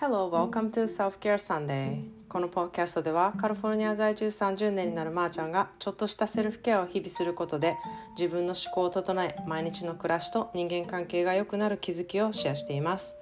[0.00, 2.04] Hello, welcome to Self-Care Sunday.
[2.26, 7.76] このポッキャストではカリフォルニア在住30年になるまーちゃんがちょっとしたセルフケアを日々することで
[8.18, 13.18] 自分の思考を整え毎日の暮らしと人間関係が良くなる気づきをシェアしています。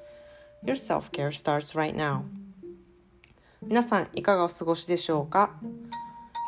[0.65, 2.21] Your self-care starts right now.
[3.61, 5.59] 皆さんいかがお過ごしでしょうか？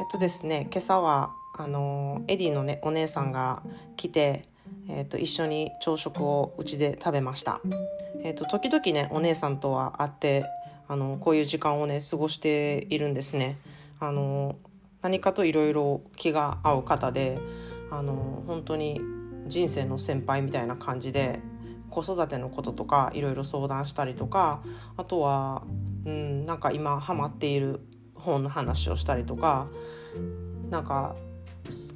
[0.01, 3.65] えっとですね今朝はあのエディのねお姉さんが
[3.97, 4.49] 来て
[4.89, 7.61] えーと、一緒に朝食をうちで食べました、
[8.23, 10.45] えーと、時々ねお姉さんとは会って
[10.89, 13.59] あのこういう時間をね過ごしているんですね。
[13.99, 14.57] あの
[15.03, 17.39] 何かといろいろ気が合う方で
[17.91, 19.01] あの本当に
[19.47, 21.41] 人生の先輩みたいな感じで
[21.91, 24.63] 子育てのこととかいろいろ相談したりとか
[24.97, 25.65] あとは、
[26.05, 27.81] うん、なんか今ハマっている
[28.15, 29.69] 本の話をしたりとか
[30.71, 31.17] なんか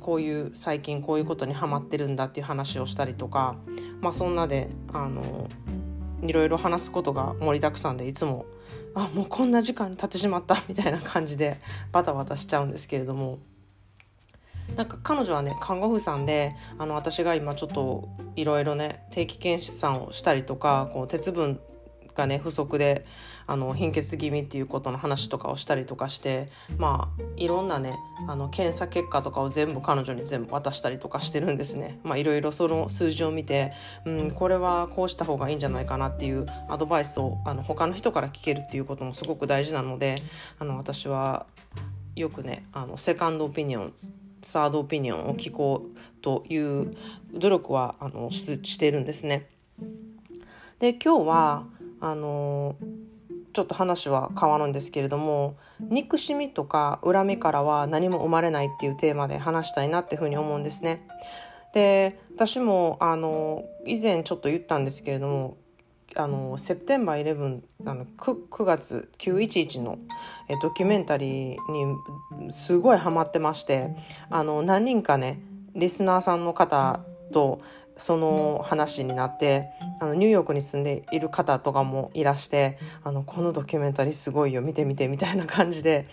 [0.01, 3.57] こういう最近こういうことにハマってるんだっていう話をしたりとか
[4.01, 5.49] まあそんなであの
[6.25, 8.47] いろいろ話すことが盛りだくさんでいつも
[8.95, 11.59] あもうこんな時間に経ってしまったみたいな感じで
[11.93, 13.39] バタバタしちゃうんですけれども。
[14.77, 21.61] なんか彼女はね看護婦さんであの私が今ちょっといろいろね定期検査をしたりとかこう鉄分
[22.15, 23.05] がね不足で
[23.47, 27.95] あの貧血気味っていうことの話とかをしたりとかしてまあいろんなね
[28.27, 32.01] あの検査結果とかを全部彼女に全部渡したりとかしてるんですね。
[32.03, 33.73] まあいろいろその数字を見て、
[34.05, 40.15] うん、これはこうした方がいいんじゃないかなっていうアドバイスをあの他の人から聞けるっていうこともすごく大事なので
[40.59, 41.47] あの私は
[42.17, 43.93] よくねあのセカンドオピニオン
[44.43, 46.95] サードオピニオンを聞こうという
[47.33, 49.49] 努力はあのしているんですね。
[50.79, 51.67] で今日は
[52.05, 52.77] あの
[53.55, 61.07] ちょっと話は変わるんですけれども憎しみとか恨みからは何も生まれないっていうテーマで話したいなっていうふうに思うんですね。
[61.73, 65.57] で私もあの以前ちょっと言ったんですけれども
[66.15, 69.99] あのセプテンバー11あの 9, 9月911の
[70.49, 73.97] えドキュメンタリーにすごいハマってまして
[74.29, 75.41] あの何人かね
[75.75, 77.01] リスナーさんの方
[77.33, 77.61] と
[77.97, 79.69] その話になって
[80.01, 86.07] あのニューヨークに住んでいる方とかもいらしてあのこのドキュメンタリーすごいよ見てみてみたいな感じで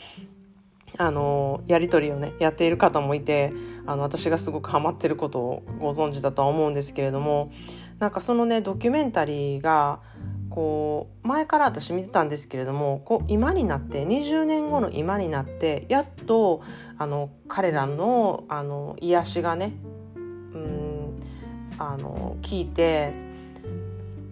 [0.98, 3.50] あのやり取りをねやっている方もいて
[3.86, 7.52] あの私がすごくハマってることをご存知だとは思うんですけれども
[8.00, 10.02] なんかそのねドキュメンタリーが
[10.50, 16.62] こう前から私見てたんですけれどもこう今になって20年後の今になってやっと
[16.98, 19.74] あの彼らのあの癒しがね
[21.78, 23.14] あの聞いて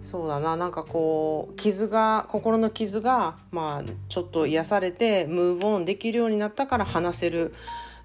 [0.00, 7.52] そうだななんかこう傷が心の傷がまあちょっと癒されてムーブオンできるようになったから話せる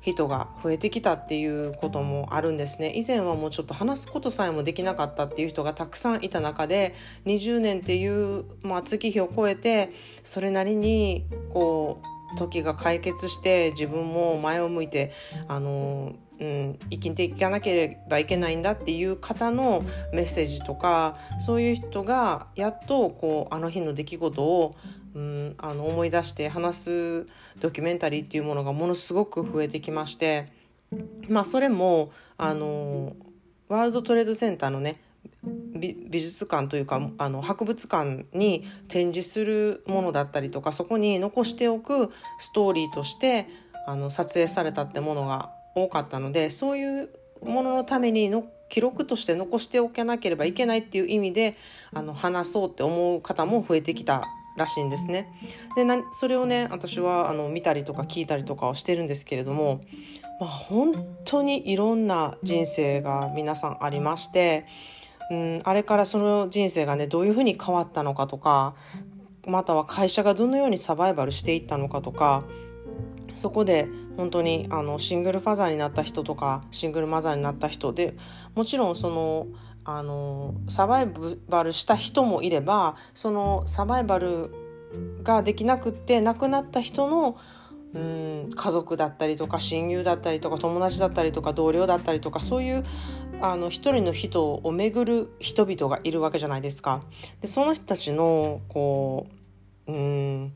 [0.01, 2.93] 人が増えてきたっていうこともあるんですね。
[2.95, 6.93] 以前はもうちょっと話すことさえもできなかったっていう人がたくさんいた中で
[7.25, 9.91] 20年っていう、まあ、月日を超えて
[10.23, 12.01] それなりにこ
[12.33, 15.11] う時が解決して自分も前を向いて
[15.47, 24.75] あのうん、生きていかなければいけないんだっていう方のメッセージとかそういう人がやっとこうあの日の出来事を、
[25.13, 27.25] うん、あの思い出して話す
[27.59, 30.47] ドキュメンタリーっていうものがものすごく増えてきまして
[31.29, 33.15] まあそれもあの
[33.69, 34.99] ワールドトレードセンターのね
[35.77, 43.47] 美術館というかあの博物館に展示するものだったりとかそこに残しておくストーリーとして
[43.87, 47.09] あの撮影されたってものが多かったのでそういう
[47.43, 51.55] もののためにの記録として残しておかなければいけないっていう意味で
[51.93, 54.23] あの話そうって思う方も増えてきた
[54.57, 55.31] らしいんですね。
[55.75, 59.81] でなそれをね私はあの見たりとか聞いたりとかをしてるんですけれども、
[60.39, 64.65] まあ、本当にいろんな人生が皆さんありまして、
[65.29, 68.75] うん、あれからその人生がねどういうふうに変わったのかとか
[69.45, 72.45] または会社がどのようにサバイバルしていったのかとか
[73.35, 73.87] そこで
[74.17, 78.15] 本当にあのシングルファザーになった人とかシングルマザーになった人で
[78.55, 79.47] もちろんその
[79.83, 81.07] あのサバイ
[81.47, 84.51] バルした人もいればそのサバイバル
[85.23, 87.37] ができなくって亡くなった人の
[87.93, 92.83] うん家族だったりとか親友だったりとか友達だったりとか同僚だったりとかそういう
[93.41, 97.01] あの一人の人を巡る人々がいるわけじゃないですか。
[97.41, 99.27] でその人たちのこ
[99.87, 100.53] ううん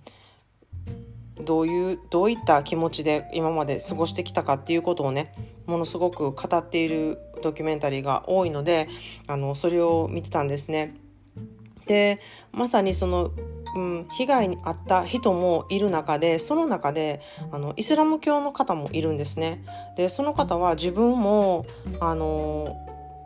[1.46, 5.34] どういうどういった気持ちで今まで過ごしてきたかっていうことをね
[5.66, 8.90] ものすごく語っているドキュメンタリーが多いので
[9.28, 10.96] あのそれを見てたんですね。
[11.86, 12.20] で
[12.52, 13.32] まさにその、
[13.76, 17.22] うん、被害に遭った人もいる中でその中で
[17.52, 19.64] あのイスラム教の方もいるんですね。
[19.98, 21.66] でその方は自分も
[22.00, 22.76] あの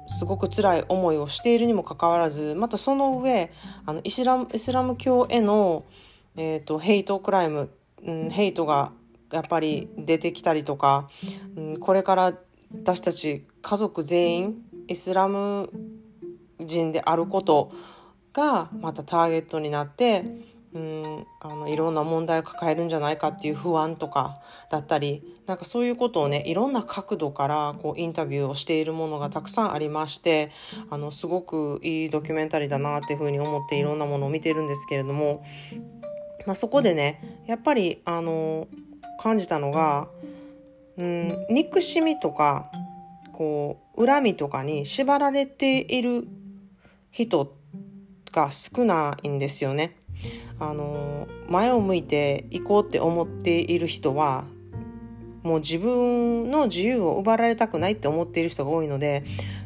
[0.08, 3.52] すごく辛い思いをしているにもかかわらずまたその上
[3.86, 5.84] あのイスラムイスラム教への、
[6.36, 7.70] えーと、ヘイトクライム、
[8.06, 8.92] うん、ヘイトが
[9.32, 11.10] やっぱり出てきたりとか、
[11.56, 12.34] うん、これから
[12.74, 14.56] 私たち家族全員
[14.88, 15.70] イスラム
[16.60, 17.72] 人であること
[18.34, 20.24] がまたターゲットになって
[20.74, 24.42] うんあのいろんな問題を抱えるんじゃないかっていう不安とか
[24.72, 30.50] だったりなんかそういうことをねいろんな角度からこうインタビューをしているものがたくさんありまして
[30.90, 35.44] あのすごくいいドキュメンタリーだなっていうふうに思っていろんなものを見てるんですけれども、
[36.46, 38.68] まあ、そこでねやっぱりあの
[39.20, 40.10] 感じたのが、
[40.98, 42.72] うん、憎しみとか
[43.32, 46.28] こう恨みとかに縛られている
[47.12, 47.56] 人
[48.32, 49.96] が少ないんですよね。
[50.60, 54.46] あの前を向いていこうって思っている人は
[55.42, 59.24] もう自分の自由を奪われたくないって思っている人が多いので、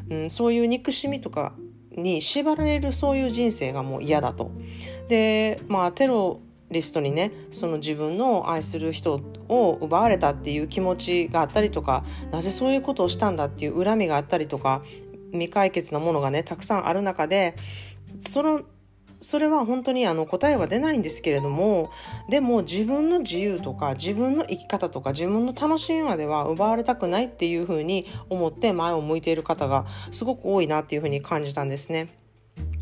[0.09, 1.53] うん、そういう憎しみとか
[1.91, 4.51] に縛られるそういう人生がもう嫌だと。
[5.07, 14.83] でまあテロリストにねその自分の愛する人を奪われたっていう気持ちがあったりとかなぜそういうことをしたんだっていう恨みがあったりとか
[15.31, 17.55] 未解決なものがねたくさんある中で
[18.19, 18.61] その
[19.19, 21.89] それは本当にあの答えは出ないんですけれども
[22.29, 32.26] でも自分の自由とか自分の生き方とか自分の楽しみまでは奪われたくないっていうふうに思って前を向いている方がすごく多いなっていうふうに感じたんですね。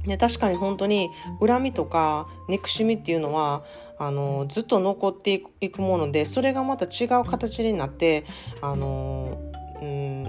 [0.05, 1.09] で確かに本当に
[1.45, 3.63] 恨みとか憎しみっていうのは
[3.97, 8.25] あのずっと残っていくものでそれがまた違う形になって
[8.61, 9.39] あの、
[9.81, 10.25] うん、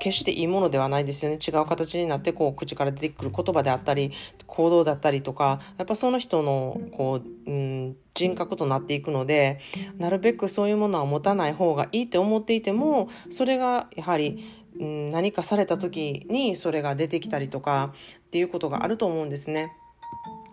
[0.00, 1.38] 決していいものではないですよね。
[1.46, 4.12] 違う形になってこう口から出てくる言葉であったり
[4.46, 9.58] 行動だったりとかやっぱその人のこう、うん、人格となっていくので
[9.98, 14.44] なるべくそういうものは持たない方がいいって思っていてもそれがやはり、
[14.78, 19.72] うん、何かされた時にそれが出てきたりとかっていうことがあると思うんですね。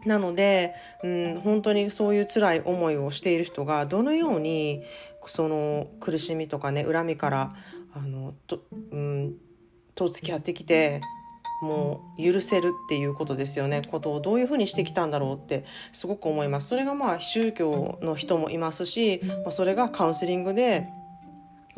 [0.06, 0.74] なので、
[1.04, 4.84] うん、本当にそういう辛い思いをしている人がどのように
[5.28, 7.50] その苦しみとかね恨みから
[7.94, 9.36] あのと,、うん、
[9.94, 11.02] と付き合ってきて
[11.62, 15.64] もう許せるっていうことですよねことをどういうふうにしてきたんだろうって
[15.94, 20.88] すごく思いますそれがまあ宗教の人もいますし、まあ、それがカウンセリングで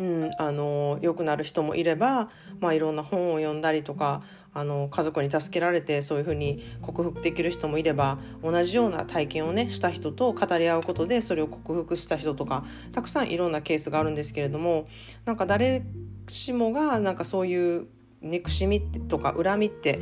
[0.04, 2.30] うん、あの良くなる人もいれば、
[2.60, 4.22] まあ、いろんな本を読んだりとか
[4.54, 14.88] あの家族に助けられてそういうふうに克服できる人もいれば同じような体験をねした人と語り合うことでそれを克服した人とかたくさんいろんなケースがあるんですけれども
[15.24, 15.84] なんか誰
[16.28, 17.88] しもがなんかそういう
[18.22, 20.00] 憎しみとか恨みって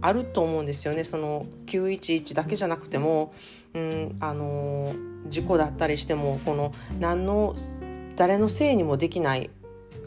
[0.00, 1.04] あると思うんですよね。
[1.04, 3.32] その911だけじゃなくても、
[3.74, 4.94] うん、あの
[5.28, 7.54] 事故だったりしてもこの何の
[8.20, 9.48] 誰のせいにもできない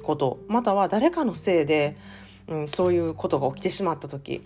[0.03, 1.95] ことまたは誰かのせいで
[2.47, 4.41] うん、そういうことが起きてしまった時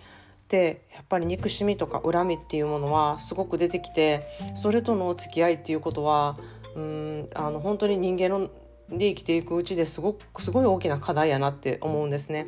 [0.49, 6.37] でやっぱり憎しみとか恨みっていうものはすごく出てきてそれとの付き合いっていうことは
[6.75, 8.49] うんあの本当に人間の
[8.89, 12.47] で生きていくうちですごくすごい大きな課題やなって思うんですね。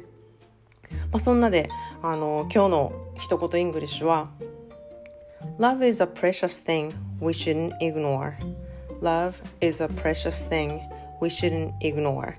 [1.12, 1.70] まあ、そんなで
[2.02, 4.30] あの今日の一言 English は
[5.60, 8.36] Love is a precious thing we shouldn't ignore.
[9.02, 10.80] Love is a precious thing
[11.22, 12.36] we shouldn't ignore.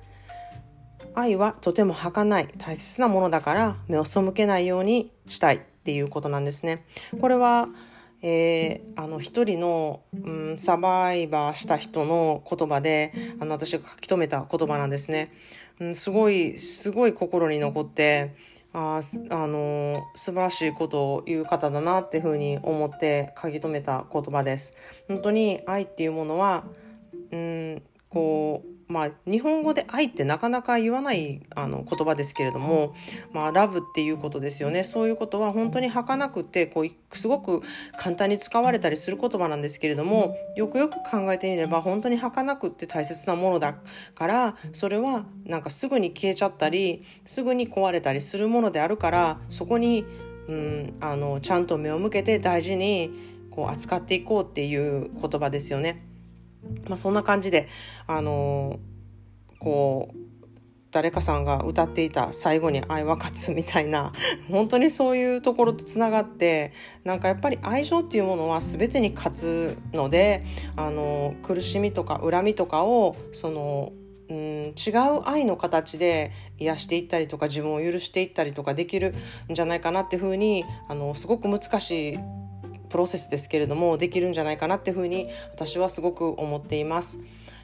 [1.14, 6.84] 愛はとても儚い大切なものだから目を背けないようにしたいっていうことなんですね。
[7.20, 7.68] これは
[8.22, 15.32] えー、あの一人の、うん、サバイバーした人の言葉であの私が書き留めた言葉なんですね。
[15.78, 18.36] うん、すごいすごい心に残って
[18.74, 19.00] あ
[19.30, 24.74] あの素晴らしいことを言う方だなっていうふうに思って書き留めた言葉です。
[25.08, 26.64] 本当に愛っていうものは、
[27.32, 32.92] うん、こうまあ、日本語で愛ってなかなか言わないあの言葉ですけれども、
[33.32, 34.82] まあ、ラブっていうことですよね。
[34.82, 37.62] そういうことは本当に儚くて、こう、すごく
[37.96, 43.76] 簡単に使われたりする言葉なんですけれども、よくよく考えてみれば本当に儚くって大切なものだ
[44.16, 50.04] から、それはなんかすぐに消えちゃったり、すぐに壊れたりするものであるから、そこに、
[50.48, 53.12] うん、あの、ちゃんと目を向けて大事に
[53.52, 56.09] こう扱っていこうっていう言葉ですよね。
[56.88, 57.68] まあ、そんな感じで、
[58.06, 60.16] あのー、こう
[60.90, 64.12] 誰かさんが歌っていた最後に愛は勝つみたいな
[64.50, 66.72] 本当にそういうところとつながって
[67.04, 70.42] なんかやっぱり愛情っていうものは全てに勝つので
[70.76, 73.92] あの苦しみとか恨みとかをその
[74.28, 79.14] うん違う愛の形で癒していったりとか自分を許していったりとかできる
[79.50, 82.18] んじゃないかなっていうふうにあのすごく難しい
[82.90, 87.18] プロセスですけれどもできるんじゃないかなっていうふうに私はすごく思っています。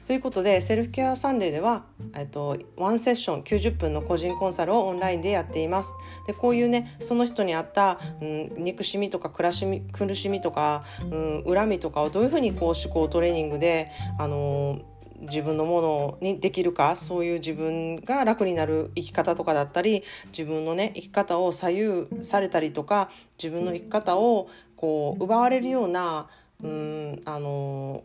[0.07, 1.83] ということでセルフケアサンデーでは、
[2.15, 5.95] えっと、 one session 90分の個人コンサルをオンラインでやっています。
[6.25, 23.09] でこういうねその人に合った、うん、憎しみとか苦しみ苦しみとか、うん、恨みとかをどういうふうにこう思考トレーニングで、あのー自分のものにできるかそういう自分が楽になる生き方とかだったり自分のね生き方を左右されたりとか
[23.41, 26.29] 自分の生き方をこう奪われるような
[26.63, 28.03] うんあの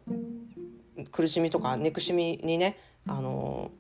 [1.11, 3.71] 苦しみとか憎しみにねあの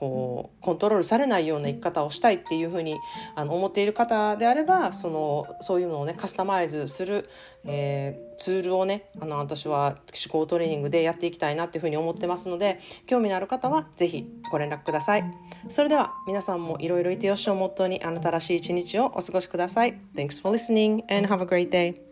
[0.00, 2.96] こうコントロールされないような生き方をしたいっていうふうに
[3.34, 7.28] あの思っている方であればそのそういうのをねカスタマイズする、
[7.64, 15.24] えー、ツールをねあの私は思考トレーニングでやっていきたいなっていうふうに思ってますので興味のある方は是非ご連絡ください。
[15.68, 20.00] それでは皆さんもいろいろいてよしをモットーにあなたらしい一日をお過ごしください。
[20.16, 22.09] Thanks for listening and have a great day.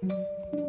[0.00, 0.12] Thank
[0.52, 0.67] you.